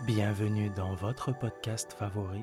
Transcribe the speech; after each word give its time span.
Bienvenue 0.00 0.68
dans 0.70 0.96
votre 0.96 1.30
podcast 1.30 1.92
favori 1.92 2.42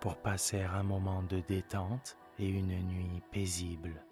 pour 0.00 0.16
passer 0.16 0.62
un 0.62 0.82
moment 0.82 1.22
de 1.22 1.38
détente 1.38 2.16
et 2.40 2.48
une 2.48 2.76
nuit 2.88 3.22
paisible. 3.30 4.02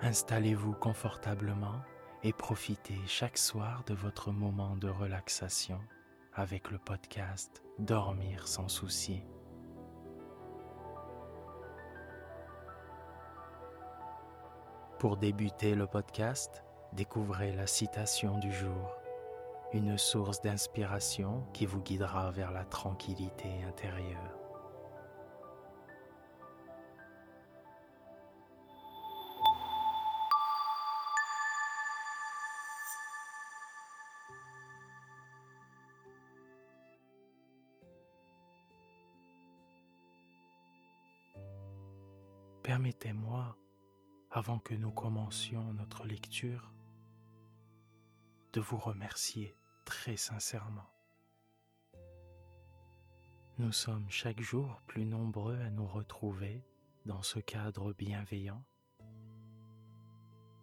Installez-vous 0.00 0.72
confortablement 0.72 1.82
et 2.22 2.32
profitez 2.32 2.98
chaque 3.06 3.36
soir 3.36 3.84
de 3.86 3.92
votre 3.92 4.32
moment 4.32 4.74
de 4.76 4.88
relaxation 4.88 5.80
avec 6.32 6.70
le 6.70 6.78
podcast 6.78 7.62
Dormir 7.78 8.48
sans 8.48 8.68
souci. 8.68 9.22
Pour 15.00 15.16
débuter 15.16 15.74
le 15.74 15.86
podcast, 15.86 16.62
découvrez 16.92 17.52
la 17.52 17.66
citation 17.66 18.36
du 18.36 18.52
jour, 18.52 18.98
une 19.72 19.96
source 19.96 20.42
d'inspiration 20.42 21.42
qui 21.54 21.64
vous 21.64 21.80
guidera 21.80 22.30
vers 22.30 22.52
la 22.52 22.66
tranquillité 22.66 23.48
intérieure. 23.66 24.36
Permettez-moi, 42.62 43.56
avant 44.32 44.60
que 44.60 44.74
nous 44.74 44.92
commencions 44.92 45.72
notre 45.72 46.06
lecture, 46.06 46.72
de 48.52 48.60
vous 48.60 48.76
remercier 48.76 49.56
très 49.84 50.16
sincèrement. 50.16 50.88
Nous 53.58 53.72
sommes 53.72 54.08
chaque 54.08 54.40
jour 54.40 54.82
plus 54.86 55.04
nombreux 55.04 55.58
à 55.60 55.70
nous 55.70 55.86
retrouver 55.86 56.64
dans 57.06 57.22
ce 57.22 57.40
cadre 57.40 57.92
bienveillant. 57.92 58.64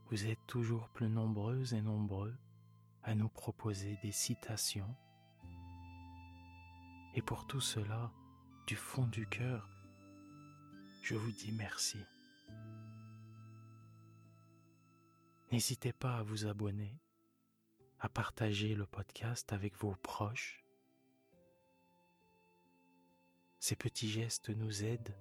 Vous 0.09 0.25
êtes 0.25 0.45
toujours 0.47 0.87
plus 0.89 1.09
nombreuses 1.09 1.73
et 1.73 1.81
nombreux 1.81 2.35
à 3.03 3.15
nous 3.15 3.29
proposer 3.29 3.99
des 4.01 4.13
citations. 4.13 4.95
Et 7.15 7.21
pour 7.21 7.47
tout 7.47 7.61
cela, 7.61 8.11
du 8.65 8.77
fond 8.77 9.07
du 9.07 9.27
cœur, 9.27 9.69
je 11.03 11.15
vous 11.15 11.31
dis 11.31 11.51
merci. 11.51 11.99
N'hésitez 15.51 15.93
pas 15.93 16.17
à 16.17 16.23
vous 16.23 16.45
abonner, 16.45 16.99
à 17.99 18.09
partager 18.09 18.75
le 18.75 18.85
podcast 18.85 19.53
avec 19.53 19.77
vos 19.77 19.95
proches. 19.95 20.65
Ces 23.59 23.77
petits 23.77 24.09
gestes 24.09 24.49
nous 24.49 24.83
aident 24.83 25.17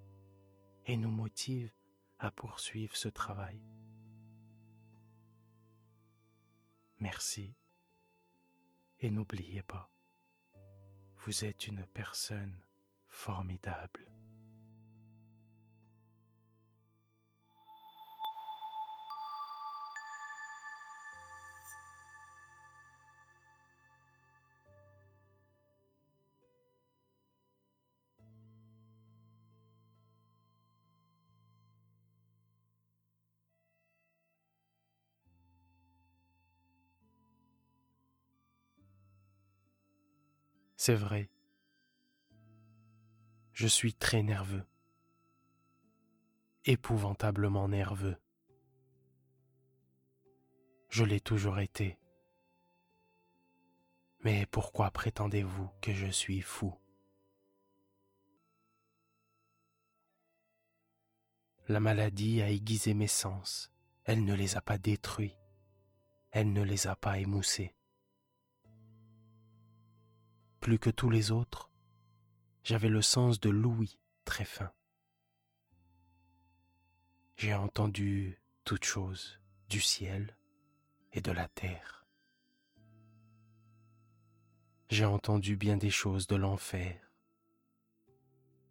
et 0.86 0.96
nous 0.96 1.10
motivent 1.10 1.72
à 2.18 2.32
poursuivre 2.32 2.96
ce 2.96 3.08
travail. 3.08 3.60
Merci 6.98 7.54
et 9.00 9.10
n'oubliez 9.10 9.62
pas, 9.62 9.90
vous 11.18 11.44
êtes 11.44 11.68
une 11.68 11.86
personne 11.86 12.58
formidable. 13.06 14.15
C'est 40.86 40.94
vrai. 40.94 41.28
Je 43.52 43.66
suis 43.66 43.92
très 43.92 44.22
nerveux. 44.22 44.64
Épouvantablement 46.64 47.66
nerveux. 47.66 48.16
Je 50.88 51.02
l'ai 51.02 51.18
toujours 51.18 51.58
été. 51.58 51.98
Mais 54.20 54.46
pourquoi 54.46 54.92
prétendez-vous 54.92 55.68
que 55.82 55.92
je 55.92 56.06
suis 56.06 56.40
fou? 56.40 56.72
La 61.66 61.80
maladie 61.80 62.42
a 62.42 62.48
aiguisé 62.48 62.94
mes 62.94 63.08
sens, 63.08 63.72
elle 64.04 64.24
ne 64.24 64.34
les 64.34 64.56
a 64.56 64.60
pas 64.60 64.78
détruits, 64.78 65.36
elle 66.30 66.52
ne 66.52 66.62
les 66.62 66.86
a 66.86 66.94
pas 66.94 67.18
émoussés 67.18 67.75
plus 70.66 70.80
que 70.80 70.90
tous 70.90 71.10
les 71.10 71.30
autres, 71.30 71.70
j'avais 72.64 72.88
le 72.88 73.00
sens 73.00 73.38
de 73.38 73.50
l'ouïe 73.50 74.00
très 74.24 74.44
fin. 74.44 74.72
J'ai 77.36 77.54
entendu 77.54 78.42
toutes 78.64 78.82
choses 78.82 79.38
du 79.68 79.80
ciel 79.80 80.36
et 81.12 81.20
de 81.20 81.30
la 81.30 81.46
terre. 81.46 82.04
J'ai 84.90 85.04
entendu 85.04 85.56
bien 85.56 85.76
des 85.76 85.90
choses 85.90 86.26
de 86.26 86.34
l'enfer. 86.34 87.12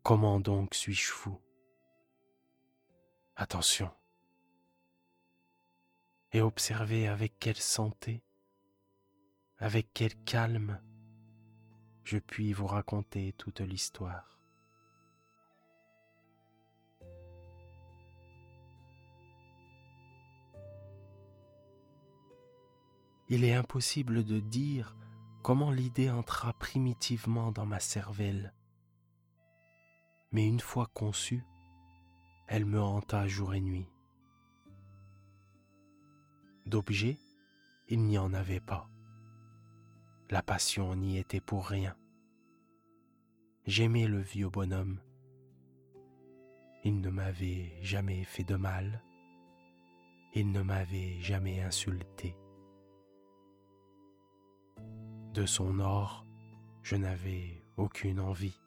Comment 0.04 0.42
donc 0.42 0.76
suis-je 0.76 1.12
fou? 1.14 1.40
Attention. 3.38 3.90
Et 6.34 6.42
observez 6.42 7.08
avec 7.08 7.40
quelle 7.40 7.56
santé, 7.56 8.22
avec 9.60 9.94
quel 9.94 10.14
calme 10.26 10.82
je 12.06 12.20
puis 12.20 12.54
vous 12.54 12.68
raconter 12.68 13.34
toute 13.34 13.62
l'histoire. 13.62 14.40
Il 23.28 23.44
est 23.44 23.56
impossible 23.56 24.24
de 24.24 24.40
dire 24.40 24.96
comment 25.42 25.72
l'idée 25.72 26.12
entra 26.12 26.54
primitivement 26.54 27.52
dans 27.52 27.66
ma 27.66 27.80
cervelle. 27.80 28.54
Mais 30.32 30.48
une 30.48 30.60
fois 30.60 30.88
conçue, 30.94 31.44
elle 32.48 32.66
me 32.66 32.80
hanta 32.80 33.28
jour 33.28 33.56
et 33.56 33.62
nuit. 33.62 33.90
D'objet, 36.68 37.18
il 37.90 38.04
n'y 38.04 38.20
en 38.20 38.32
avait 38.36 38.60
pas. 38.60 38.88
La 40.32 40.42
passion 40.42 40.96
n'y 40.96 41.20
était 41.20 41.40
pour 41.40 41.68
rien. 41.68 41.96
J'aimais 43.68 44.08
le 44.08 44.20
vieux 44.20 44.50
bonhomme. 44.50 45.00
Il 46.84 47.00
ne 47.00 47.10
m'avait 47.12 47.78
jamais 47.82 48.24
fait 48.24 48.44
de 48.44 48.56
mal. 48.56 49.04
Il 50.34 50.52
ne 50.52 50.64
m'avait 50.64 51.20
jamais 51.20 51.62
insulté. 51.62 52.36
De 55.34 55.46
son 55.46 55.80
or, 55.80 56.26
je 56.82 56.96
n'avais 56.96 57.64
aucune 57.78 58.20
envie. 58.20 58.60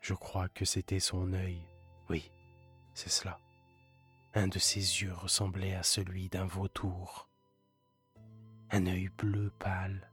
Je 0.00 0.14
crois 0.14 0.48
que 0.48 0.64
c'était 0.64 1.00
son 1.00 1.34
œil. 1.34 1.62
Oui, 2.08 2.30
c'est 2.94 3.10
cela. 3.10 3.38
Un 4.32 4.48
de 4.48 4.58
ses 4.58 5.02
yeux 5.02 5.12
ressemblait 5.12 5.74
à 5.74 5.82
celui 5.82 6.30
d'un 6.30 6.46
vautour 6.46 7.28
un 8.74 8.86
œil 8.86 9.10
bleu 9.18 9.52
pâle 9.58 10.10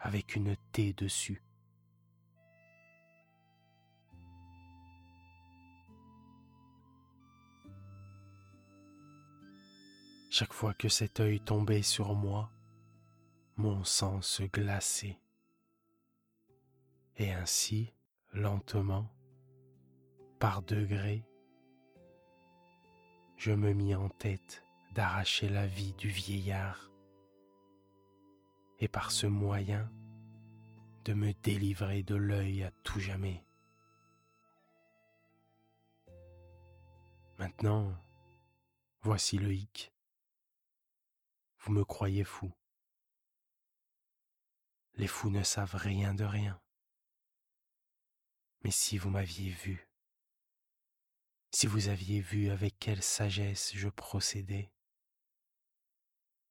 avec 0.00 0.34
une 0.34 0.56
thé 0.72 0.92
dessus. 0.94 1.40
Chaque 10.28 10.52
fois 10.52 10.74
que 10.74 10.88
cet 10.88 11.20
œil 11.20 11.38
tombait 11.38 11.82
sur 11.82 12.16
moi, 12.16 12.50
mon 13.56 13.84
sang 13.84 14.22
se 14.22 14.42
glaçait. 14.42 15.20
Et 17.16 17.32
ainsi, 17.32 17.94
lentement, 18.32 19.08
par 20.40 20.62
degrés, 20.62 21.24
je 23.36 23.52
me 23.52 23.72
mis 23.72 23.94
en 23.94 24.08
tête 24.08 24.64
d'arracher 24.94 25.48
la 25.48 25.66
vie 25.66 25.92
du 25.92 26.08
vieillard 26.08 26.91
et 28.82 28.88
par 28.88 29.10
ce 29.10 29.26
moyen 29.26 29.90
de 31.06 31.14
me 31.14 31.32
délivrer 31.32 32.02
de 32.02 32.14
l'œil 32.14 32.64
à 32.64 32.70
tout 32.82 33.00
jamais. 33.00 33.42
Maintenant, 37.38 37.96
Voici 39.04 39.36
le 39.36 39.52
hic. 39.52 39.92
Vous 41.58 41.72
me 41.72 41.84
croyez 41.84 42.22
fou. 42.22 42.52
Les 44.94 45.08
fous 45.08 45.28
ne 45.28 45.42
savent 45.42 45.74
rien 45.74 46.14
de 46.14 46.22
rien. 46.22 46.62
Mais 48.62 48.70
si 48.70 48.96
vous 48.96 49.10
m'aviez 49.10 49.50
vu, 49.50 49.88
si 51.50 51.66
vous 51.66 51.88
aviez 51.88 52.20
vu 52.20 52.50
avec 52.50 52.78
quelle 52.78 53.02
sagesse 53.02 53.72
je 53.74 53.88
procédais, 53.88 54.72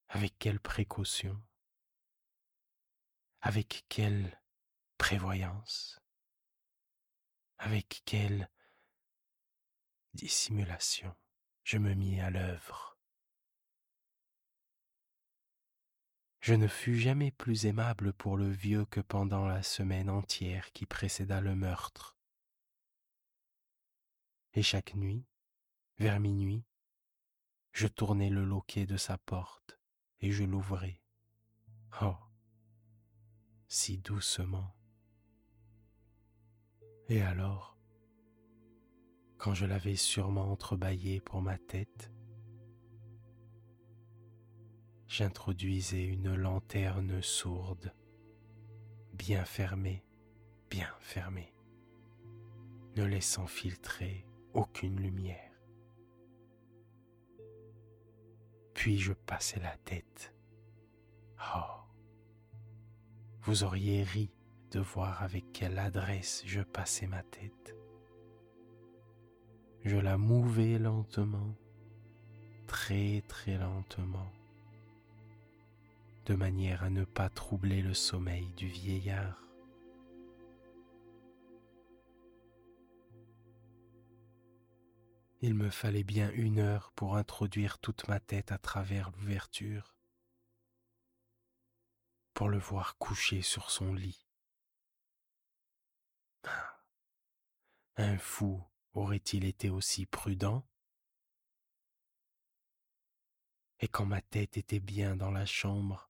avec 0.09 0.37
quelle 0.37 0.59
précaution, 0.59 1.41
avec 3.41 3.85
quelle 3.89 4.39
prévoyance, 4.97 5.99
avec 7.57 8.03
quelle 8.05 8.49
dissimulation? 10.13 11.15
Je 11.63 11.77
me 11.77 11.93
mis 11.93 12.19
à 12.19 12.29
l'œuvre. 12.29 12.97
Je 16.39 16.55
ne 16.55 16.67
fus 16.67 16.99
jamais 16.99 17.31
plus 17.31 17.67
aimable 17.67 18.13
pour 18.13 18.35
le 18.35 18.49
vieux 18.49 18.85
que 18.85 18.99
pendant 18.99 19.45
la 19.45 19.61
semaine 19.61 20.09
entière 20.09 20.71
qui 20.71 20.88
précéda 20.88 21.39
le 21.39 21.55
meurtre. 21.55 22.17
Et 24.53 24.63
chaque 24.63 24.95
nuit, 24.95 25.25
vers 25.99 26.19
minuit, 26.19 26.65
je 27.73 27.88
tournai 27.88 28.29
le 28.29 28.43
loquet 28.43 28.85
de 28.85 28.97
sa 28.97 29.17
porte 29.19 29.79
et 30.19 30.31
je 30.31 30.43
l'ouvrais. 30.43 30.99
Oh, 32.01 32.17
si 33.73 34.00
doucement. 34.00 34.75
Et 37.07 37.21
alors, 37.21 37.77
quand 39.38 39.53
je 39.53 39.65
l'avais 39.65 39.95
sûrement 39.95 40.51
entrebâillé 40.51 41.21
pour 41.21 41.41
ma 41.41 41.57
tête, 41.57 42.12
j'introduisais 45.07 46.03
une 46.03 46.35
lanterne 46.35 47.21
sourde, 47.21 47.95
bien 49.13 49.45
fermée, 49.45 50.03
bien 50.69 50.94
fermée, 51.00 51.53
ne 52.97 53.06
laissant 53.06 53.47
filtrer 53.47 54.27
aucune 54.53 55.00
lumière. 55.00 55.53
Puis 58.74 59.00
je 59.00 59.13
passais 59.13 59.62
la 59.62 59.77
tête. 59.77 60.35
Oh, 61.56 61.80
vous 63.43 63.63
auriez 63.63 64.03
ri 64.03 64.29
de 64.71 64.79
voir 64.79 65.23
avec 65.23 65.51
quelle 65.51 65.79
adresse 65.79 66.43
je 66.45 66.61
passais 66.61 67.07
ma 67.07 67.23
tête. 67.23 67.75
Je 69.83 69.97
la 69.97 70.17
mouvais 70.17 70.77
lentement, 70.77 71.55
très 72.67 73.23
très 73.27 73.57
lentement, 73.57 74.31
de 76.27 76.35
manière 76.35 76.83
à 76.83 76.89
ne 76.91 77.03
pas 77.03 77.29
troubler 77.29 77.81
le 77.81 77.95
sommeil 77.95 78.47
du 78.55 78.67
vieillard. 78.67 79.41
Il 85.41 85.55
me 85.55 85.71
fallait 85.71 86.03
bien 86.03 86.29
une 86.35 86.59
heure 86.59 86.91
pour 86.95 87.17
introduire 87.17 87.79
toute 87.79 88.07
ma 88.07 88.19
tête 88.19 88.51
à 88.51 88.59
travers 88.59 89.09
l'ouverture, 89.17 89.95
pour 92.33 92.49
le 92.49 92.57
voir 92.57 92.97
couché 92.97 93.41
sur 93.41 93.71
son 93.71 93.93
lit. 93.93 94.25
Un 97.97 98.17
fou 98.17 98.63
aurait-il 98.93 99.45
été 99.45 99.69
aussi 99.69 100.05
prudent? 100.05 100.67
Et 103.79 103.87
quand 103.87 104.05
ma 104.05 104.21
tête 104.21 104.57
était 104.57 104.79
bien 104.79 105.15
dans 105.15 105.31
la 105.31 105.45
chambre, 105.45 106.09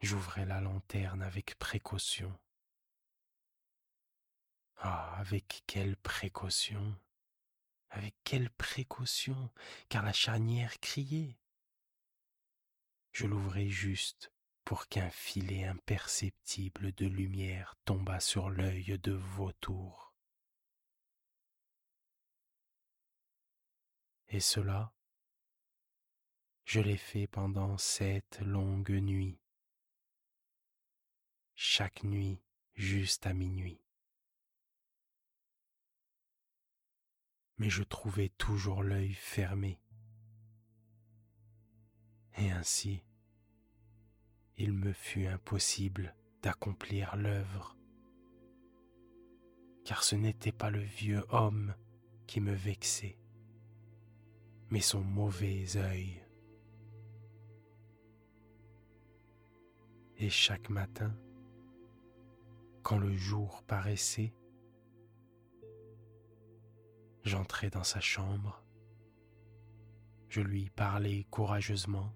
j'ouvrais 0.00 0.46
la 0.46 0.60
lanterne 0.60 1.22
avec 1.22 1.58
précaution. 1.58 2.38
Ah, 4.76 5.16
avec 5.18 5.64
quelle 5.66 5.96
précaution? 5.96 6.96
Avec 7.90 8.14
quelle 8.22 8.50
précaution? 8.50 9.50
Car 9.88 10.04
la 10.04 10.12
charnière 10.12 10.78
criait. 10.80 11.36
Je 13.10 13.26
l'ouvrais 13.26 13.68
juste 13.68 14.32
pour 14.68 14.86
qu'un 14.86 15.08
filet 15.08 15.64
imperceptible 15.64 16.92
de 16.92 17.06
lumière 17.06 17.74
tombât 17.86 18.20
sur 18.20 18.50
l'œil 18.50 18.98
de 18.98 19.12
vautour. 19.12 20.14
Et 24.28 24.40
cela, 24.40 24.92
je 26.66 26.80
l'ai 26.80 26.98
fait 26.98 27.26
pendant 27.26 27.78
sept 27.78 28.40
longues 28.42 28.90
nuits, 28.90 29.40
chaque 31.54 32.04
nuit 32.04 32.42
juste 32.74 33.26
à 33.26 33.32
minuit. 33.32 33.80
Mais 37.56 37.70
je 37.70 37.84
trouvais 37.84 38.28
toujours 38.28 38.82
l'œil 38.82 39.14
fermé. 39.14 39.80
Et 42.36 42.50
ainsi, 42.50 43.07
il 44.58 44.72
me 44.72 44.92
fut 44.92 45.26
impossible 45.26 46.14
d'accomplir 46.42 47.16
l'œuvre, 47.16 47.76
car 49.84 50.02
ce 50.02 50.16
n'était 50.16 50.52
pas 50.52 50.68
le 50.68 50.80
vieux 50.80 51.24
homme 51.30 51.74
qui 52.26 52.40
me 52.40 52.52
vexait, 52.52 53.18
mais 54.70 54.80
son 54.80 55.00
mauvais 55.00 55.76
œil. 55.76 56.20
Et 60.16 60.28
chaque 60.28 60.68
matin, 60.68 61.14
quand 62.82 62.98
le 62.98 63.16
jour 63.16 63.62
paraissait, 63.62 64.34
j'entrais 67.22 67.70
dans 67.70 67.84
sa 67.84 68.00
chambre, 68.00 68.64
je 70.28 70.40
lui 70.40 70.68
parlais 70.70 71.24
courageusement, 71.30 72.12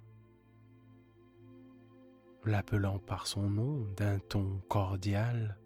l'appelant 2.45 2.99
par 2.99 3.27
son 3.27 3.49
nom 3.49 3.87
d'un 3.97 4.19
ton 4.19 4.61
cordial 4.69 5.59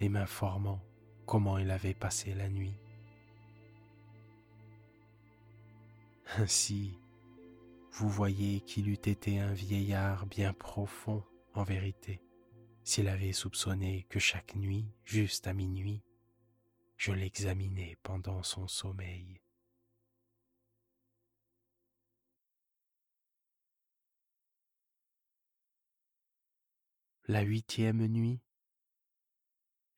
et 0.00 0.08
m'informant 0.08 0.82
comment 1.26 1.58
il 1.58 1.70
avait 1.70 1.94
passé 1.94 2.34
la 2.34 2.48
nuit. 2.48 2.76
Ainsi, 6.38 6.98
vous 7.92 8.08
voyez 8.08 8.60
qu'il 8.60 8.88
eût 8.88 8.94
été 8.94 9.38
un 9.38 9.52
vieillard 9.52 10.26
bien 10.26 10.52
profond 10.52 11.22
en 11.54 11.62
vérité, 11.62 12.20
s'il 12.84 13.08
avait 13.08 13.32
soupçonné 13.32 14.06
que 14.08 14.18
chaque 14.18 14.54
nuit, 14.54 14.86
juste 15.04 15.46
à 15.46 15.52
minuit, 15.52 16.02
je 16.96 17.12
l'examinais 17.12 17.96
pendant 18.02 18.42
son 18.42 18.68
sommeil. 18.68 19.40
La 27.28 27.40
huitième 27.40 28.06
nuit, 28.06 28.40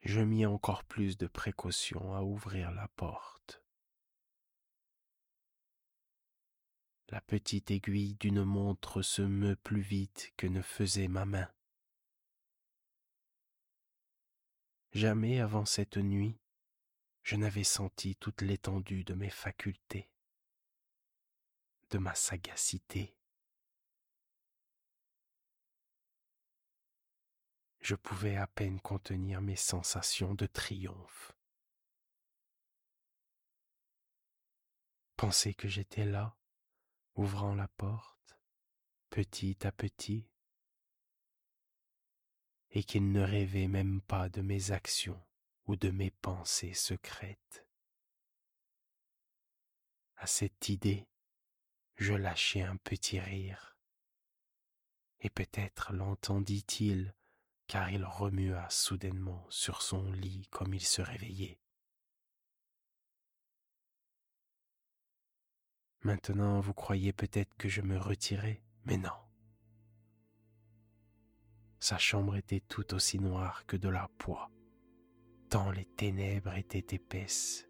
je 0.01 0.23
mis 0.23 0.47
encore 0.47 0.83
plus 0.85 1.19
de 1.19 1.27
précautions 1.27 2.15
à 2.15 2.23
ouvrir 2.23 2.71
la 2.73 2.89
porte. 2.89 3.63
La 7.11 7.21
petite 7.21 7.71
aiguille 7.71 8.15
d'une 8.15 8.45
montre 8.45 9.03
se 9.03 9.21
meut 9.21 9.57
plus 9.57 9.83
vite 9.83 10.33
que 10.39 10.47
ne 10.47 10.63
faisait 10.63 11.09
ma 11.09 11.27
main. 11.27 11.53
Jamais 14.93 15.39
avant 15.39 15.67
cette 15.67 15.99
nuit, 15.99 16.41
je 17.25 17.37
n'avais 17.37 17.63
senti 17.63 18.17
toute 18.17 18.41
l'étendue 18.41 19.05
de 19.05 19.13
mes 19.13 19.29
facultés, 19.29 20.09
de 21.91 21.99
ma 21.99 22.15
sagacité. 22.15 23.18
Je 27.89 27.95
pouvais 27.95 28.37
à 28.37 28.47
peine 28.47 28.83
contenir 28.83 29.41
mes 29.41 29.57
sensations 29.57 30.35
de 30.35 30.45
triomphe. 30.45 31.33
Penser 35.17 35.55
que 35.55 35.69
j'étais 35.69 36.05
là, 36.05 36.37
ouvrant 37.15 37.55
la 37.55 37.67
porte 37.67 38.39
petit 39.09 39.67
à 39.67 39.73
petit, 39.73 40.29
et 42.73 42.85
qu'il 42.85 43.11
ne 43.11 43.23
rêvait 43.23 43.69
même 43.69 44.03
pas 44.03 44.29
de 44.29 44.43
mes 44.43 44.71
actions 44.71 45.25
ou 45.65 45.75
de 45.75 45.89
mes 45.91 46.11
pensées 46.11 46.75
secrètes. 46.75 47.67
À 50.17 50.27
cette 50.27 50.69
idée, 50.69 51.09
je 51.97 52.13
lâchai 52.13 52.61
un 52.61 52.77
petit 52.77 53.19
rire, 53.19 53.79
et 55.21 55.31
peut-être 55.31 55.95
l'entendit-il, 55.95 57.15
car 57.69 57.91
il 57.91 58.05
remua 58.05 58.69
soudainement 58.71 59.47
sur 59.51 59.83
son 59.83 60.11
lit 60.11 60.49
comme 60.51 60.73
il 60.75 60.85
se 60.85 61.03
réveillait. 61.03 61.61
Maintenant, 66.03 66.61
vous 66.61 66.73
croyez 66.73 67.13
peut-être 67.13 67.55
que 67.57 67.69
je 67.69 67.83
me 67.83 67.99
retirais, 67.99 68.63
mais 68.85 68.97
non. 68.97 69.11
Sa 71.81 71.99
chambre 71.99 72.37
était 72.37 72.61
tout 72.61 72.95
aussi 72.95 73.19
noire 73.19 73.67
que 73.67 73.77
de 73.77 73.89
la 73.89 74.09
poix, 74.17 74.51
tant 75.51 75.71
les 75.71 75.85
ténèbres 75.85 76.55
étaient 76.55 76.95
épaisses. 76.95 77.69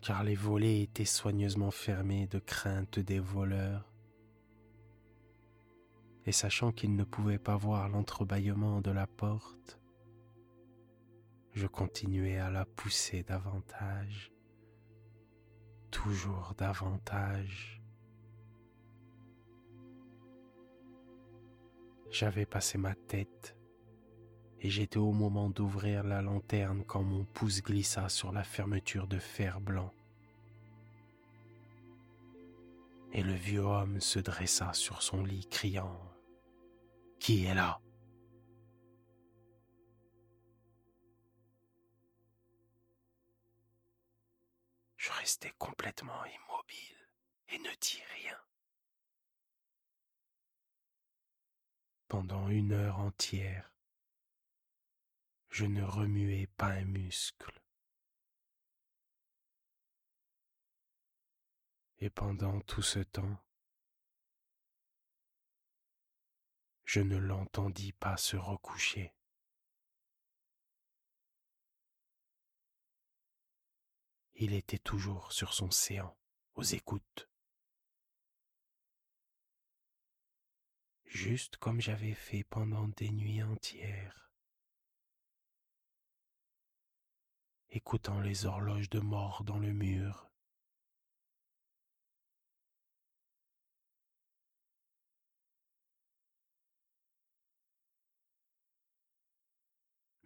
Car 0.00 0.24
les 0.24 0.34
volets 0.34 0.82
étaient 0.82 1.04
soigneusement 1.04 1.70
fermés 1.70 2.26
de 2.26 2.38
crainte 2.38 2.98
des 2.98 3.20
voleurs. 3.20 3.92
Et 6.26 6.32
sachant 6.32 6.72
qu'il 6.72 6.96
ne 6.96 7.04
pouvait 7.04 7.38
pas 7.38 7.56
voir 7.56 7.88
l'entrebâillement 7.88 8.80
de 8.80 8.90
la 8.90 9.06
porte, 9.06 9.80
je 11.52 11.68
continuais 11.68 12.38
à 12.38 12.50
la 12.50 12.66
pousser 12.66 13.22
davantage, 13.22 14.32
toujours 15.92 16.54
davantage. 16.58 17.80
J'avais 22.10 22.44
passé 22.44 22.76
ma 22.76 22.94
tête 22.94 23.56
et 24.60 24.68
j'étais 24.68 24.98
au 24.98 25.12
moment 25.12 25.48
d'ouvrir 25.48 26.02
la 26.02 26.22
lanterne 26.22 26.82
quand 26.84 27.02
mon 27.02 27.24
pouce 27.24 27.62
glissa 27.62 28.08
sur 28.08 28.32
la 28.32 28.42
fermeture 28.42 29.06
de 29.06 29.18
fer 29.18 29.60
blanc. 29.60 29.92
Et 33.12 33.22
le 33.22 33.32
vieux 33.32 33.60
homme 33.60 34.00
se 34.00 34.18
dressa 34.18 34.72
sur 34.72 35.02
son 35.02 35.24
lit 35.24 35.46
criant⁇ 35.46 36.00
Qui 37.18 37.44
est 37.44 37.54
là?⁇ 37.54 37.80
Je 44.96 45.10
restais 45.12 45.52
complètement 45.58 46.24
immobile 46.24 47.08
et 47.48 47.58
ne 47.58 47.70
dis 47.80 48.02
rien. 48.14 48.38
Pendant 52.08 52.48
une 52.48 52.72
heure 52.72 52.98
entière, 52.98 53.72
je 55.50 55.64
ne 55.64 55.82
remuais 55.82 56.48
pas 56.56 56.68
un 56.68 56.84
muscle. 56.84 57.60
Et 61.98 62.10
pendant 62.10 62.60
tout 62.60 62.82
ce 62.82 62.98
temps, 62.98 63.38
je 66.86 67.00
ne 67.00 67.18
l'entendis 67.18 67.92
pas 67.92 68.16
se 68.16 68.38
recoucher. 68.38 69.12
il 74.38 74.52
était 74.52 74.78
toujours 74.78 75.32
sur 75.32 75.54
son 75.54 75.70
séant, 75.70 76.16
aux 76.54 76.62
écoutes. 76.62 77.28
Juste 81.06 81.56
comme 81.56 81.80
j'avais 81.80 82.14
fait 82.14 82.44
pendant 82.44 82.88
des 82.88 83.10
nuits 83.10 83.42
entières, 83.42 84.30
écoutant 87.70 88.20
les 88.20 88.44
horloges 88.44 88.90
de 88.90 89.00
mort 89.00 89.42
dans 89.44 89.58
le 89.58 89.72
mur. 89.72 90.30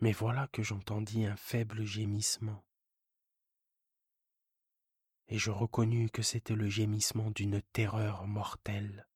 Mais 0.00 0.12
voilà 0.12 0.48
que 0.48 0.62
j'entendis 0.62 1.26
un 1.26 1.36
faible 1.36 1.84
gémissement 1.84 2.64
et 5.30 5.38
je 5.38 5.50
reconnus 5.50 6.10
que 6.12 6.22
c'était 6.22 6.56
le 6.56 6.68
gémissement 6.68 7.30
d'une 7.30 7.62
terreur 7.72 8.26
mortelle. 8.26 9.06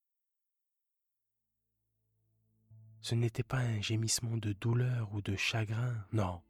Ce 3.01 3.15
n'était 3.15 3.43
pas 3.43 3.59
un 3.59 3.81
gémissement 3.81 4.37
de 4.37 4.53
douleur 4.53 5.13
ou 5.13 5.21
de 5.21 5.35
chagrin, 5.37 6.07
non. 6.13 6.41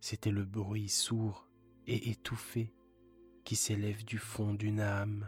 C'était 0.00 0.32
le 0.32 0.44
bruit 0.44 0.88
sourd 0.88 1.48
et 1.86 2.10
étouffé 2.10 2.74
qui 3.44 3.56
s'élève 3.56 4.04
du 4.04 4.18
fond 4.18 4.52
d'une 4.52 4.80
âme 4.80 5.26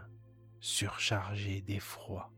surchargée 0.59 1.61
d'effroi. 1.61 2.31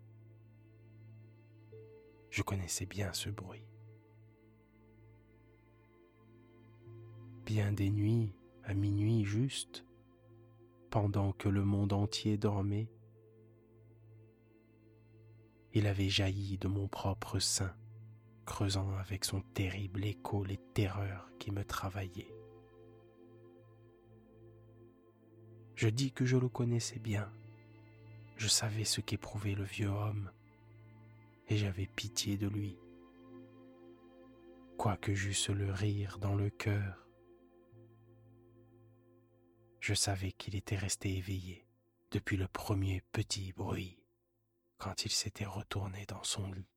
Je 2.30 2.44
connaissais 2.44 2.86
bien 2.86 3.12
ce 3.12 3.30
bruit. 3.30 3.68
Bien 7.54 7.72
des 7.72 7.92
nuits, 7.92 8.34
à 8.64 8.74
minuit 8.74 9.26
juste, 9.26 9.86
pendant 10.90 11.34
que 11.34 11.48
le 11.48 11.64
monde 11.64 11.94
entier 11.94 12.36
dormait, 12.36 12.90
il 15.72 15.86
avait 15.86 16.10
jailli 16.10 16.58
de 16.58 16.68
mon 16.68 16.88
propre 16.88 17.38
sein, 17.38 17.72
creusant 18.48 18.90
avec 18.96 19.24
son 19.24 19.42
terrible 19.54 20.04
écho 20.04 20.44
les 20.44 20.58
terreurs 20.74 21.30
qui 21.38 21.52
me 21.52 21.64
travaillaient. 21.64 22.34
Je 25.76 25.90
dis 25.90 26.12
que 26.12 26.26
je 26.26 26.38
le 26.38 26.50
connaissais 26.50 26.98
bien, 26.98 27.32
je 28.36 28.48
savais 28.48 28.84
ce 28.84 29.00
qu'éprouvait 29.00 29.54
le 29.54 29.64
vieux 29.64 29.90
homme, 29.90 30.32
et 31.50 31.58
j'avais 31.58 31.86
pitié 31.86 32.36
de 32.36 32.48
lui, 32.48 32.80
quoique 34.76 35.14
j'eusse 35.14 35.52
le 35.52 35.72
rire 35.72 36.18
dans 36.20 36.34
le 36.34 36.50
cœur 36.50 37.03
je 39.84 39.94
savais 39.94 40.32
qu'il 40.32 40.56
était 40.56 40.78
resté 40.78 41.18
éveillé 41.18 41.68
depuis 42.12 42.38
le 42.38 42.48
premier 42.48 43.02
petit 43.12 43.52
bruit 43.52 44.02
quand 44.78 45.04
il 45.04 45.12
s'était 45.12 45.44
retourné 45.44 46.06
dans 46.06 46.24
son 46.24 46.50
lit. 46.54 46.70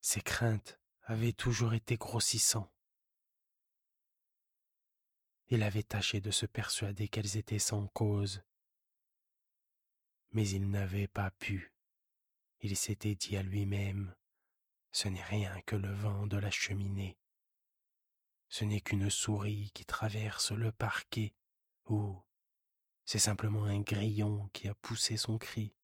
Ses 0.00 0.22
craintes 0.22 0.80
avaient 1.02 1.34
toujours 1.34 1.74
été 1.74 1.98
grossissant. 1.98 2.72
Il 5.48 5.62
avait 5.62 5.82
tâché 5.82 6.22
de 6.22 6.30
se 6.30 6.46
persuader 6.46 7.08
qu'elles 7.08 7.36
étaient 7.36 7.58
sans 7.58 7.86
cause, 7.88 8.42
mais 10.32 10.48
il 10.48 10.70
n'avait 10.70 11.06
pas 11.06 11.30
pu. 11.32 11.74
Il 12.62 12.78
s'était 12.78 13.14
dit 13.14 13.36
à 13.36 13.42
lui-même 13.42 14.16
ce 14.96 15.08
n'est 15.08 15.22
rien 15.22 15.60
que 15.66 15.76
le 15.76 15.92
vent 15.92 16.26
de 16.26 16.38
la 16.38 16.50
cheminée. 16.50 17.18
Ce 18.48 18.64
n'est 18.64 18.80
qu'une 18.80 19.10
souris 19.10 19.70
qui 19.74 19.84
traverse 19.84 20.52
le 20.52 20.72
parquet, 20.72 21.34
ou 21.84 22.18
c'est 23.04 23.18
simplement 23.18 23.64
un 23.64 23.82
grillon 23.82 24.48
qui 24.54 24.68
a 24.68 24.74
poussé 24.74 25.18
son 25.18 25.36
cri. 25.36 25.76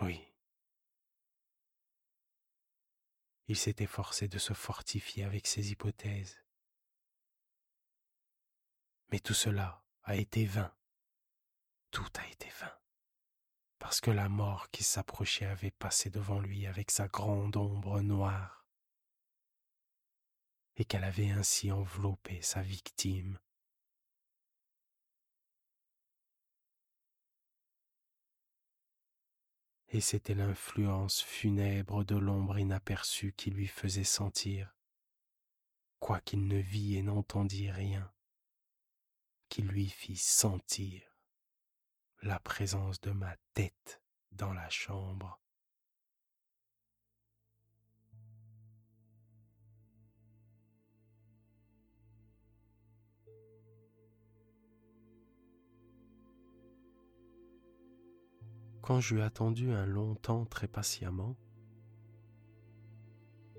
Oui. 0.00 0.20
Il 3.46 3.56
s'était 3.56 3.86
forcé 3.86 4.26
de 4.26 4.38
se 4.38 4.52
fortifier 4.52 5.22
avec 5.22 5.46
ses 5.46 5.70
hypothèses. 5.70 6.44
Mais 9.12 9.20
tout 9.20 9.34
cela 9.34 9.84
a 10.02 10.16
été 10.16 10.46
vain. 10.46 10.74
Tout 11.92 12.10
a 12.16 12.26
été 12.26 12.48
vain 12.58 12.76
parce 13.80 14.02
que 14.02 14.10
la 14.10 14.28
mort 14.28 14.70
qui 14.70 14.84
s'approchait 14.84 15.46
avait 15.46 15.72
passé 15.72 16.10
devant 16.10 16.38
lui 16.38 16.66
avec 16.66 16.90
sa 16.90 17.08
grande 17.08 17.56
ombre 17.56 18.02
noire, 18.02 18.66
et 20.76 20.84
qu'elle 20.84 21.02
avait 21.02 21.30
ainsi 21.30 21.72
enveloppé 21.72 22.42
sa 22.42 22.62
victime. 22.62 23.38
Et 29.88 30.00
c'était 30.00 30.34
l'influence 30.34 31.22
funèbre 31.22 32.04
de 32.04 32.16
l'ombre 32.16 32.58
inaperçue 32.58 33.32
qui 33.32 33.50
lui 33.50 33.66
faisait 33.66 34.04
sentir, 34.04 34.76
quoiqu'il 35.98 36.46
ne 36.46 36.58
vit 36.58 36.96
et 36.96 37.02
n'entendit 37.02 37.70
rien, 37.70 38.12
qui 39.48 39.62
lui 39.62 39.88
fit 39.88 40.16
sentir 40.16 41.09
la 42.22 42.38
présence 42.38 43.00
de 43.00 43.12
ma 43.12 43.34
tête 43.54 44.02
dans 44.32 44.52
la 44.52 44.68
chambre. 44.68 45.40
Quand 58.82 59.00
j'eus 59.00 59.22
attendu 59.22 59.72
un 59.72 59.86
long 59.86 60.14
temps 60.14 60.44
très 60.44 60.68
patiemment, 60.68 61.36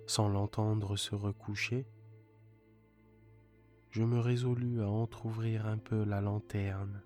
sans 0.05 0.27
l'entendre 0.27 0.97
se 0.97 1.15
recoucher, 1.15 1.87
je 3.89 4.03
me 4.03 4.19
résolus 4.19 4.81
à 4.81 4.89
entr'ouvrir 4.89 5.65
un 5.65 5.77
peu 5.77 6.03
la 6.03 6.21
lanterne 6.21 7.01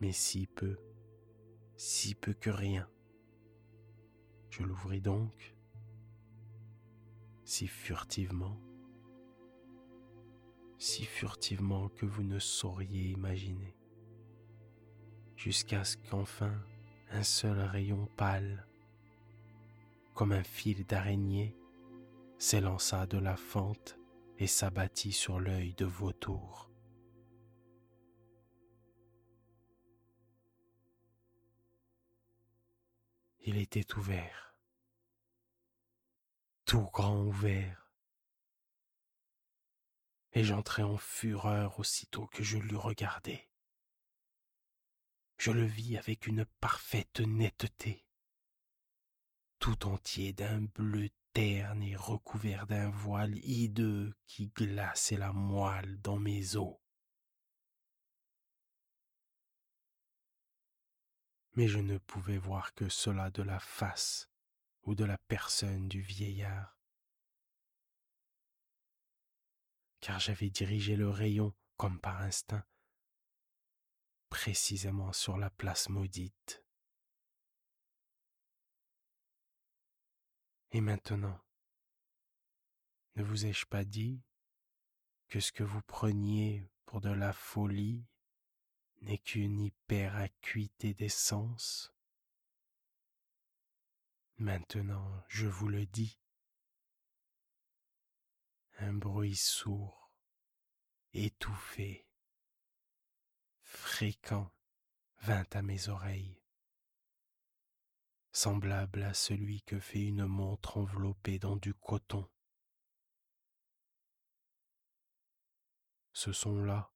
mais 0.00 0.12
si 0.12 0.46
peu, 0.46 0.76
si 1.76 2.14
peu 2.14 2.32
que 2.32 2.50
rien. 2.50 2.88
Je 4.50 4.62
l'ouvris 4.62 5.00
donc, 5.00 5.54
si 7.44 7.66
furtivement, 7.66 8.58
si 10.78 11.04
furtivement 11.04 11.88
que 11.88 12.06
vous 12.06 12.22
ne 12.22 12.38
sauriez 12.38 13.10
imaginer, 13.10 13.76
jusqu'à 15.36 15.84
ce 15.84 15.96
qu'enfin 15.96 16.54
un 17.10 17.22
seul 17.22 17.58
rayon 17.60 18.08
pâle, 18.16 18.66
comme 20.14 20.32
un 20.32 20.42
fil 20.42 20.84
d'araignée, 20.86 21.54
s'élança 22.38 23.06
de 23.06 23.18
la 23.18 23.36
fente 23.36 23.98
et 24.38 24.46
s'abattit 24.46 25.12
sur 25.12 25.40
l'œil 25.40 25.74
de 25.74 25.84
vautour. 25.84 26.70
Il 33.48 33.58
était 33.58 33.94
ouvert, 33.94 34.56
tout 36.64 36.90
grand 36.92 37.22
ouvert, 37.22 37.92
et 40.32 40.42
j'entrai 40.42 40.82
en 40.82 40.96
fureur 40.96 41.78
aussitôt 41.78 42.26
que 42.26 42.42
je 42.42 42.58
l'eus 42.58 42.76
regardé. 42.76 43.48
Je 45.38 45.52
le 45.52 45.64
vis 45.64 45.96
avec 45.96 46.26
une 46.26 46.44
parfaite 46.58 47.20
netteté, 47.20 48.04
tout 49.60 49.86
entier 49.86 50.32
d'un 50.32 50.62
bleu 50.62 51.08
terne 51.32 51.84
et 51.84 51.94
recouvert 51.94 52.66
d'un 52.66 52.90
voile 52.90 53.36
hideux 53.44 54.12
qui 54.26 54.48
glaçait 54.48 55.18
la 55.18 55.32
moelle 55.32 56.00
dans 56.00 56.18
mes 56.18 56.56
os. 56.56 56.78
Mais 61.56 61.68
je 61.68 61.78
ne 61.78 61.98
pouvais 61.98 62.38
voir 62.38 62.74
que 62.74 62.88
cela 62.88 63.30
de 63.30 63.42
la 63.42 63.58
face 63.58 64.30
ou 64.82 64.94
de 64.94 65.04
la 65.04 65.18
personne 65.18 65.88
du 65.88 66.00
vieillard, 66.00 66.78
car 70.00 70.20
j'avais 70.20 70.50
dirigé 70.50 70.94
le 70.96 71.10
rayon, 71.10 71.54
comme 71.76 71.98
par 71.98 72.20
instinct, 72.20 72.64
précisément 74.28 75.12
sur 75.12 75.38
la 75.38 75.50
place 75.50 75.88
maudite. 75.88 76.62
Et 80.72 80.80
maintenant, 80.80 81.40
ne 83.14 83.22
vous 83.22 83.46
ai-je 83.46 83.64
pas 83.64 83.84
dit 83.84 84.22
que 85.28 85.40
ce 85.40 85.52
que 85.52 85.64
vous 85.64 85.82
preniez 85.82 86.68
pour 86.84 87.00
de 87.00 87.08
la 87.08 87.32
folie 87.32 88.06
n'est 89.02 89.18
qu'une 89.18 89.60
hyperacuité 89.60 90.94
des 90.94 91.08
sens. 91.08 91.92
Maintenant, 94.38 95.24
je 95.28 95.46
vous 95.46 95.68
le 95.68 95.86
dis, 95.86 96.18
un 98.78 98.92
bruit 98.92 99.36
sourd, 99.36 100.12
étouffé, 101.14 102.06
fréquent 103.62 104.52
vint 105.20 105.46
à 105.52 105.62
mes 105.62 105.88
oreilles. 105.88 106.42
Semblable 108.32 109.02
à 109.02 109.14
celui 109.14 109.62
que 109.62 109.80
fait 109.80 110.02
une 110.02 110.26
montre 110.26 110.76
enveloppée 110.76 111.38
dans 111.38 111.56
du 111.56 111.72
coton. 111.72 112.28
Ce 116.12 116.32
son-là, 116.32 116.92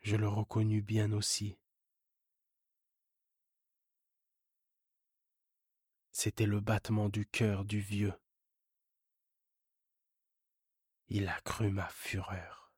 je 0.00 0.16
le 0.16 0.28
reconnus 0.28 0.84
bien 0.84 1.12
aussi. 1.12 1.58
C'était 6.12 6.46
le 6.46 6.60
battement 6.60 7.08
du 7.08 7.26
cœur 7.26 7.64
du 7.64 7.80
vieux. 7.80 8.14
Il 11.08 11.28
accrut 11.28 11.70
ma 11.70 11.88
fureur, 11.88 12.72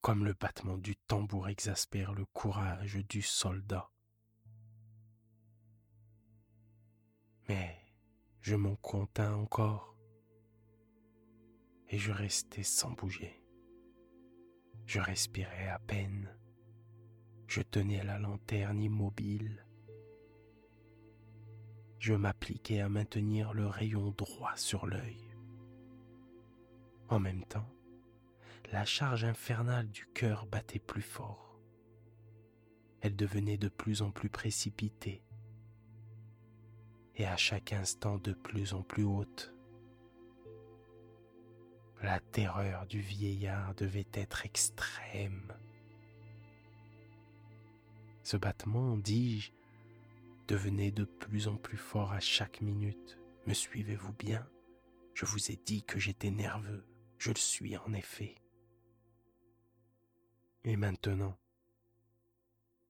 comme 0.00 0.24
le 0.24 0.34
battement 0.34 0.76
du 0.76 0.96
tambour 0.96 1.48
exaspère 1.48 2.12
le 2.12 2.26
courage 2.26 2.96
du 3.08 3.22
soldat. 3.22 3.90
Mais 7.48 7.80
je 8.40 8.56
m'en 8.56 8.76
contins 8.76 9.34
encore 9.34 9.96
et 11.88 11.98
je 11.98 12.12
restais 12.12 12.62
sans 12.62 12.90
bouger. 12.90 13.44
Je 14.86 15.00
respirais 15.00 15.68
à 15.68 15.78
peine. 15.78 16.39
Je 17.50 17.62
tenais 17.62 18.04
la 18.04 18.16
lanterne 18.16 18.80
immobile. 18.80 19.66
Je 21.98 22.14
m'appliquais 22.14 22.78
à 22.78 22.88
maintenir 22.88 23.54
le 23.54 23.66
rayon 23.66 24.14
droit 24.16 24.56
sur 24.56 24.86
l'œil. 24.86 25.34
En 27.08 27.18
même 27.18 27.44
temps, 27.44 27.68
la 28.70 28.84
charge 28.84 29.24
infernale 29.24 29.88
du 29.90 30.06
cœur 30.14 30.46
battait 30.46 30.78
plus 30.78 31.02
fort. 31.02 31.58
Elle 33.00 33.16
devenait 33.16 33.58
de 33.58 33.68
plus 33.68 34.02
en 34.02 34.12
plus 34.12 34.30
précipitée 34.30 35.24
et 37.16 37.26
à 37.26 37.36
chaque 37.36 37.72
instant 37.72 38.18
de 38.18 38.32
plus 38.32 38.74
en 38.74 38.84
plus 38.84 39.02
haute. 39.02 39.52
La 42.00 42.20
terreur 42.20 42.86
du 42.86 43.00
vieillard 43.00 43.74
devait 43.74 44.06
être 44.12 44.46
extrême. 44.46 45.52
Ce 48.30 48.36
battement, 48.36 48.96
dis-je, 48.96 49.50
devenait 50.46 50.92
de 50.92 51.02
plus 51.02 51.48
en 51.48 51.56
plus 51.56 51.76
fort 51.76 52.12
à 52.12 52.20
chaque 52.20 52.60
minute. 52.60 53.18
Me 53.48 53.52
suivez-vous 53.52 54.12
bien? 54.12 54.48
Je 55.14 55.24
vous 55.26 55.50
ai 55.50 55.56
dit 55.56 55.82
que 55.82 55.98
j'étais 55.98 56.30
nerveux. 56.30 56.86
Je 57.18 57.30
le 57.30 57.38
suis 57.38 57.76
en 57.76 57.92
effet. 57.92 58.36
Et 60.62 60.76
maintenant, 60.76 61.36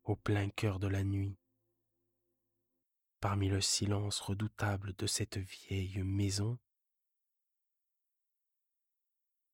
au 0.05 0.15
plein 0.15 0.51
cœur 0.51 0.79
de 0.79 0.89
la 0.89 1.05
nuit, 1.05 1.39
parmi 3.19 3.49
le 3.49 3.63
silence 3.63 4.21
redoutable 4.21 4.93
de 4.99 5.07
cette 5.07 5.39
vieille 5.39 6.03
maison, 6.03 6.59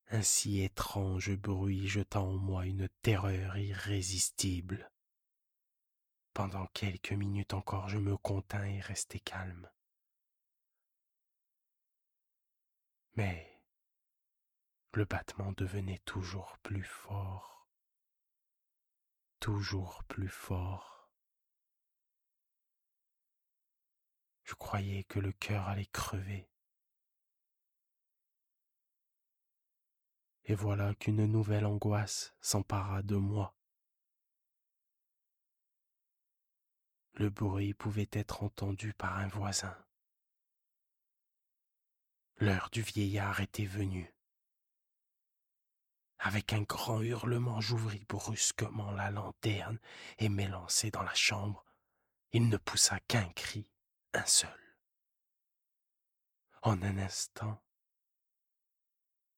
un 0.09 0.21
si 0.21 0.59
étrange 0.59 1.33
bruit 1.37 1.87
jeta 1.87 2.19
en 2.19 2.35
moi 2.35 2.65
une 2.65 2.89
terreur 3.01 3.57
irrésistible. 3.57 4.91
Pendant 6.37 6.67
quelques 6.67 7.13
minutes 7.13 7.55
encore 7.55 7.89
je 7.89 7.97
me 7.97 8.15
contins 8.15 8.63
et 8.63 8.79
restai 8.79 9.19
calme. 9.19 9.67
Mais 13.15 13.59
le 14.93 15.05
battement 15.05 15.51
devenait 15.53 15.97
toujours 16.05 16.59
plus 16.61 16.83
fort, 16.83 17.67
toujours 19.39 20.03
plus 20.03 20.29
fort. 20.29 21.09
Je 24.43 24.53
croyais 24.53 25.05
que 25.05 25.17
le 25.17 25.31
cœur 25.31 25.67
allait 25.67 25.87
crever. 25.87 26.51
Et 30.43 30.53
voilà 30.53 30.93
qu'une 30.93 31.25
nouvelle 31.25 31.65
angoisse 31.65 32.35
s'empara 32.41 33.01
de 33.01 33.15
moi. 33.15 33.56
Le 37.19 37.31
bruit 37.31 37.73
pouvait 37.73 38.09
être 38.11 38.43
entendu 38.43 38.93
par 38.93 39.17
un 39.17 39.27
voisin. 39.27 39.75
L'heure 42.35 42.69
du 42.71 42.83
vieillard 42.83 43.41
était 43.41 43.65
venue. 43.65 44.13
Avec 46.19 46.53
un 46.53 46.61
grand 46.61 47.01
hurlement, 47.01 47.59
j'ouvris 47.59 48.05
brusquement 48.07 48.91
la 48.91 49.09
lanterne 49.09 49.79
et 50.19 50.29
m'élançai 50.29 50.91
dans 50.91 51.01
la 51.01 51.15
chambre. 51.15 51.65
Il 52.33 52.49
ne 52.49 52.57
poussa 52.57 52.99
qu'un 52.99 53.27
cri 53.29 53.67
un 54.13 54.25
seul. 54.25 54.77
En 56.61 56.79
un 56.83 56.99
instant, 56.99 57.63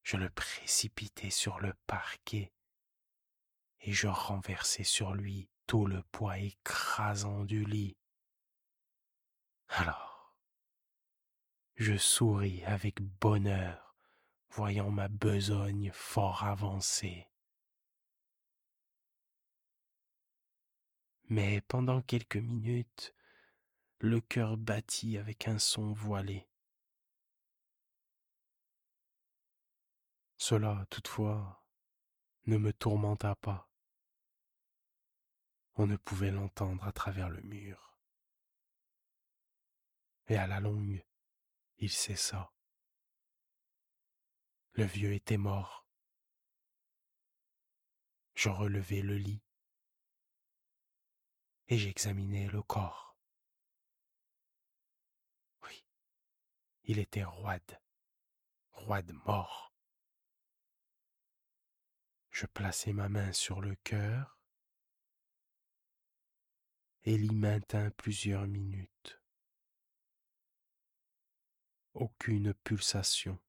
je 0.04 0.18
le 0.18 0.30
précipitai 0.30 1.30
sur 1.30 1.60
le 1.60 1.74
parquet 1.88 2.52
et 3.80 3.94
je 3.94 4.08
renversai 4.08 4.84
sur 4.84 5.14
lui 5.14 5.50
tout 5.70 5.86
le 5.86 6.02
poids 6.02 6.40
écrasant 6.40 7.46
du 7.46 7.64
lit. 7.64 7.96
Alors, 9.68 10.34
je 11.76 11.96
souris 11.96 12.64
avec 12.66 13.04
bonheur, 13.04 13.96
voyant 14.50 14.90
ma 14.90 15.08
besogne 15.10 15.92
fort 15.94 16.44
avancée. 16.44 17.28
Mais 21.26 21.62
pendant 21.62 22.02
quelques 22.02 22.38
minutes, 22.38 23.14
le 24.00 24.22
cœur 24.22 24.58
battit 24.58 25.20
avec 25.20 25.48
un 25.48 25.60
son 25.60 25.94
voilé. 25.94 26.50
Cela, 30.38 30.88
toutefois, 30.90 31.64
ne 32.48 32.58
me 32.58 32.74
tourmenta 32.74 33.36
pas. 33.36 33.69
On 35.82 35.88
ne 35.88 35.96
pouvait 35.96 36.30
l'entendre 36.30 36.84
à 36.84 36.92
travers 36.92 37.30
le 37.30 37.42
mur. 37.42 37.96
et 40.28 40.36
à 40.36 40.46
la 40.46 40.60
longue, 40.60 41.06
il 41.78 41.90
cessa. 41.90 42.52
Le 44.74 44.84
vieux 44.84 45.14
était 45.14 45.38
mort. 45.38 45.88
Je 48.34 48.50
relevai 48.50 49.02
le 49.02 49.16
lit 49.16 49.42
et 51.70 51.78
j'examinai 51.78 52.48
le 52.50 52.62
corps. 52.62 53.18
Oui, 55.64 55.86
il 56.84 57.00
était 57.00 57.24
roide, 57.24 57.80
roide 58.74 59.14
mort. 59.26 59.74
Je 62.32 62.48
plaçai 62.48 62.92
ma 62.92 63.08
main 63.08 63.32
sur 63.32 63.62
le 63.62 63.76
cœur 63.76 64.39
et 67.04 67.18
l'y 67.18 67.34
maintint 67.34 67.90
plusieurs 67.92 68.48
minutes. 68.48 69.20
Aucune 71.94 72.54
pulsation. 72.54 73.40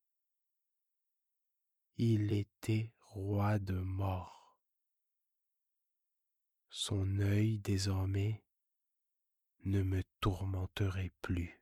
Il 1.96 2.32
était 2.32 2.92
roide 3.00 3.72
mort. 3.72 4.58
Son 6.70 7.18
œil 7.18 7.58
désormais 7.58 8.42
ne 9.64 9.82
me 9.82 10.02
tourmenterait 10.20 11.12
plus. 11.20 11.60